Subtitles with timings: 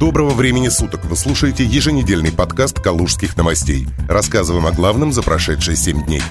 [0.00, 1.04] Доброго времени суток!
[1.04, 3.86] Вы слушаете еженедельный подкаст «Калужских новостей».
[4.08, 6.22] Рассказываем о главном за прошедшие 7 дней.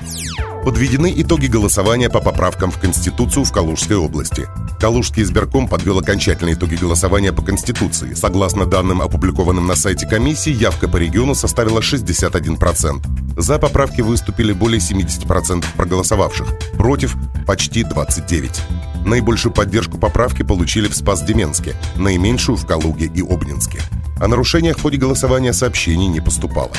[0.66, 4.48] Подведены итоги голосования по поправкам в Конституцию в Калужской области.
[4.80, 8.16] Калужский избирком подвел окончательные итоги голосования по Конституции.
[8.16, 13.40] Согласно данным, опубликованным на сайте комиссии, явка по региону составила 61%.
[13.40, 17.16] За поправки выступили более 70% проголосовавших, против–
[17.46, 18.89] почти 29%.
[19.06, 23.80] Наибольшую поддержку поправки получили в Спас-Деменске, наименьшую в Калуге и Обнинске.
[24.20, 26.72] О нарушениях в ходе голосования сообщений не поступало.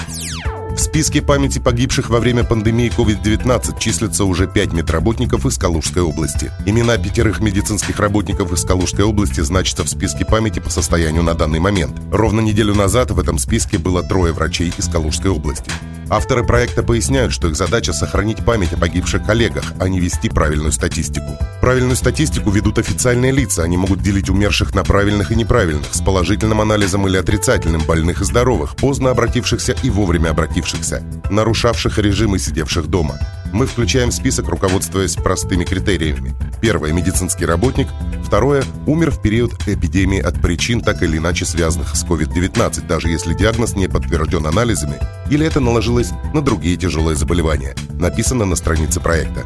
[0.70, 6.52] В списке памяти погибших во время пандемии COVID-19 числятся уже пять медработников из Калужской области.
[6.64, 11.58] Имена пятерых медицинских работников из Калужской области значатся в списке памяти по состоянию на данный
[11.58, 12.00] момент.
[12.12, 15.70] Ровно неделю назад в этом списке было трое врачей из Калужской области.
[16.10, 20.72] Авторы проекта поясняют, что их задача сохранить память о погибших коллегах, а не вести правильную
[20.72, 21.38] статистику.
[21.60, 26.60] Правильную статистику ведут официальные лица, они могут делить умерших на правильных и неправильных, с положительным
[26.60, 32.88] анализом или отрицательным, больных и здоровых, поздно обратившихся и вовремя обратившихся, нарушавших режим и сидевших
[32.88, 33.16] дома.
[33.52, 36.34] Мы включаем список, руководствуясь простыми критериями.
[36.60, 37.88] Первое– медицинский работник.
[38.24, 43.34] Второе– умер в период эпидемии от причин, так или иначе связанных с COVID-19, даже если
[43.34, 44.98] диагноз не подтвержден анализами
[45.30, 47.74] или это наложилось на другие тяжелые заболевания.
[47.98, 49.44] Написано на странице проекта.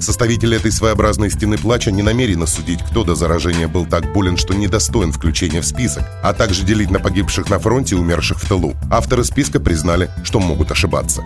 [0.00, 4.54] Составители этой своеобразной стены плача не намерены судить, кто до заражения был так болен, что
[4.54, 8.74] недостоин включения в список, а также делить на погибших на фронте и умерших в тылу.
[8.90, 11.22] Авторы списка признали, что могут ошибаться.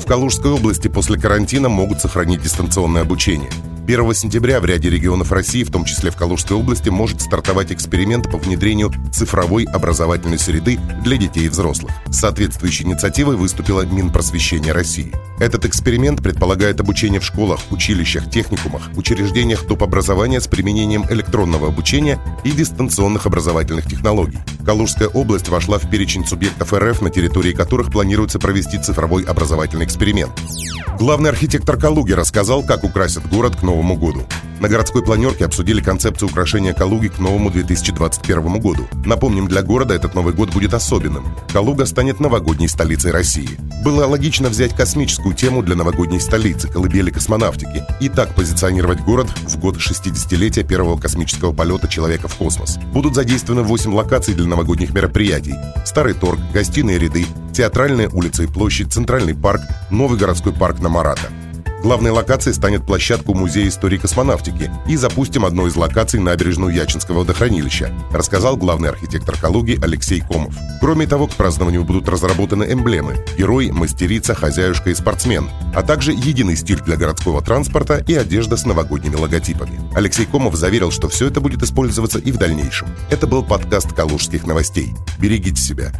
[0.00, 3.50] В Калужской области после карантина могут сохранить дистанционное обучение.
[3.86, 8.30] 1 сентября в ряде регионов России, в том числе в Калужской области, может стартовать эксперимент
[8.30, 11.92] по внедрению цифровой образовательной среды для детей и взрослых.
[12.10, 15.12] Соответствующей инициативой выступила Минпросвещение России.
[15.38, 22.18] Этот эксперимент предполагает обучение в школах, училищах, техникумах, учреждениях топ образования с применением электронного обучения
[22.42, 24.38] и дистанционных образовательных технологий.
[24.64, 30.32] Калужская область вошла в перечень субъектов РФ, на территории которых планируется провести цифровой образовательный эксперимент.
[30.98, 34.22] Главный архитектор Калуги рассказал, как украсят город к Новому году.
[34.60, 38.86] На городской планерке обсудили концепцию украшения Калуги к новому 2021 году.
[39.04, 41.26] Напомним, для города этот Новый год будет особенным.
[41.52, 43.58] Калуга станет новогодней столицей России.
[43.82, 49.58] Было логично взять космическую тему для новогодней столицы, колыбели космонавтики, и так позиционировать город в
[49.58, 52.78] год 60-летия первого космического полета человека в космос.
[52.92, 55.56] Будут задействованы 8 локаций для новогодних мероприятий.
[55.84, 61.30] Старый торг, гостиные ряды, театральная улица и площадь, центральный парк, новый городской парк на Марата.
[61.84, 67.92] Главной локацией станет площадка Музея истории космонавтики и запустим одну из локаций набережную Ячинского водохранилища,
[68.10, 70.54] рассказал главный архитектор Калуги Алексей Комов.
[70.80, 76.56] Кроме того, к празднованию будут разработаны эмблемы– герой, мастерица, хозяюшка и спортсмен, а также единый
[76.56, 79.78] стиль для городского транспорта и одежда с новогодними логотипами.
[79.94, 82.88] Алексей Комов заверил, что все это будет использоваться и в дальнейшем.
[83.10, 84.94] Это был подкаст «Калужских новостей».
[85.18, 85.92] Берегите себя.